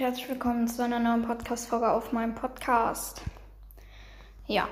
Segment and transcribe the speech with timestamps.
[0.00, 3.22] herzlich willkommen zu einer neuen Podcast-Folge auf meinem Podcast.
[4.46, 4.68] Ja,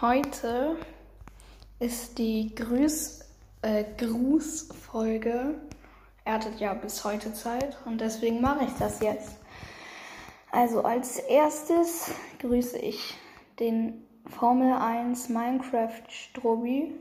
[0.00, 0.76] heute
[1.78, 3.20] ist die Grüß,
[3.62, 5.54] äh, Grußfolge.
[6.24, 9.36] Er hattet ja bis heute Zeit und deswegen mache ich das jetzt.
[10.50, 12.10] Also als erstes
[12.40, 13.14] grüße ich
[13.60, 16.92] den Formel 1 Minecraft Strobi.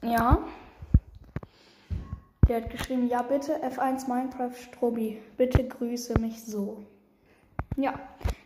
[0.00, 0.38] Ja.
[2.48, 6.84] Der hat geschrieben, ja bitte F1 Minecraft Strobi, bitte grüße mich so.
[7.76, 7.98] Ja,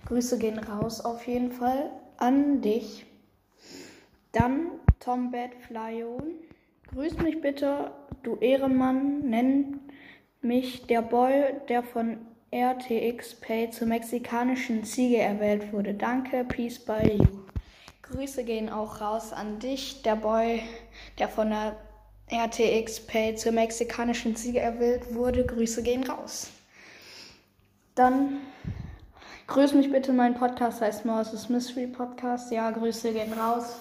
[0.07, 3.05] Grüße gehen raus auf jeden Fall an dich.
[4.33, 6.35] Dann Tom Bad Flyon.
[6.93, 7.91] Grüß mich bitte,
[8.23, 9.79] du Ehrenmann, nenn
[10.41, 12.19] mich der Boy, der von
[12.53, 15.95] RTX Pay zur mexikanischen Ziege erwählt wurde.
[15.95, 17.27] Danke, peace by you.
[18.03, 20.63] Grüße gehen auch raus an dich, der Boy,
[21.19, 21.77] der von der
[22.33, 25.45] RTX Pay zur mexikanischen Ziege erwählt wurde.
[25.45, 26.49] Grüße gehen raus.
[27.97, 28.39] Dann
[29.49, 32.53] grüß mich bitte, mein Podcast heißt Moses Mystery Podcast.
[32.53, 33.77] Ja, Grüße gehen raus.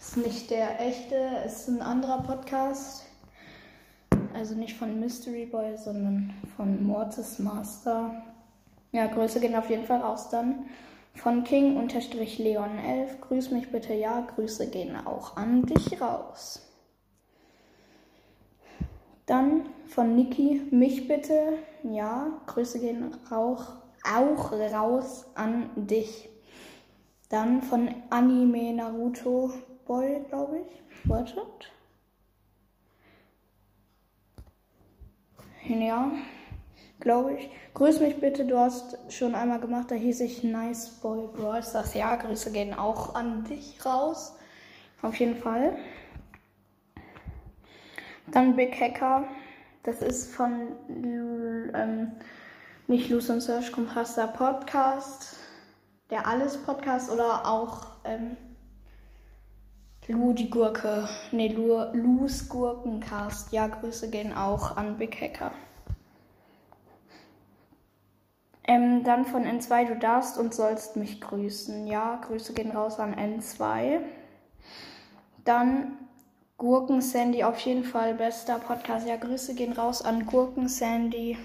[0.00, 1.14] Ist nicht der echte,
[1.46, 3.04] ist ein anderer Podcast.
[4.34, 8.22] Also nicht von Mystery Boy, sondern von Mortis Master.
[8.90, 10.66] Ja, Grüße gehen auf jeden Fall raus dann.
[11.14, 13.20] Von King-Leon11.
[13.20, 16.60] Grüß mich bitte, ja, Grüße gehen auch an dich raus.
[19.26, 21.58] Dann von Niki, mich bitte.
[21.82, 23.64] Ja, Grüße gehen auch,
[24.04, 26.28] auch raus an dich.
[27.30, 29.52] Dann von Anime Naruto
[29.86, 31.08] Boy, glaube ich.
[31.08, 31.72] Wartet.
[35.66, 36.12] Ja,
[37.00, 37.50] glaube ich.
[37.72, 41.94] Grüß mich bitte, du hast schon einmal gemacht, da hieß ich Nice Boy Brawl Das
[41.94, 44.36] Ja, Grüße gehen auch an dich raus.
[45.02, 45.76] Auf jeden Fall.
[48.28, 49.28] Dann Big Hacker.
[49.82, 50.72] Das ist von
[51.74, 52.12] ähm,
[52.86, 55.36] nicht Loose and Search Compressor Podcast.
[56.10, 58.36] Der Alles Podcast oder auch ähm,
[60.06, 61.08] Lu die Gurke.
[61.32, 63.52] Ne, Lu, Lu's Gurkencast.
[63.52, 65.52] Ja, Grüße gehen auch an Big Hacker.
[68.66, 71.86] Ähm, dann von N2, du darfst und sollst mich grüßen.
[71.86, 74.00] Ja, Grüße gehen raus an N2.
[75.44, 75.98] Dann
[76.56, 79.06] Gurken Sandy auf jeden Fall bester Podcast.
[79.06, 81.36] Ja, Grüße gehen raus an Gurken Sandy.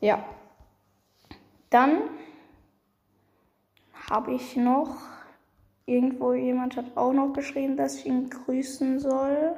[0.00, 0.24] Ja.
[1.70, 2.02] Dann
[4.10, 4.96] habe ich noch
[5.84, 9.56] irgendwo jemand hat auch noch geschrieben, dass ich ihn grüßen soll.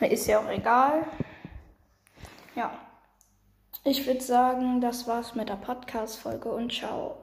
[0.00, 1.04] Ist ja auch egal.
[2.54, 2.85] Ja.
[3.88, 7.18] Ich würde sagen, das war's mit der Podcast-Folge und ciao.